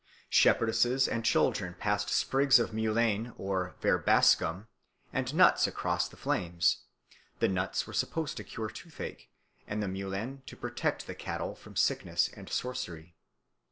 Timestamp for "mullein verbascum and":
2.73-5.35